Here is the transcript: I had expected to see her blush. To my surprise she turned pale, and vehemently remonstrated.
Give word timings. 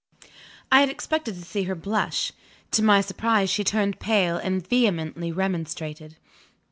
I 0.71 0.79
had 0.79 0.89
expected 0.89 1.35
to 1.35 1.43
see 1.45 1.65
her 1.65 1.75
blush. 1.75 2.31
To 2.71 2.81
my 2.81 3.01
surprise 3.01 3.51
she 3.51 3.63
turned 3.63 3.99
pale, 3.99 4.37
and 4.37 4.67
vehemently 4.67 5.31
remonstrated. 5.31 6.15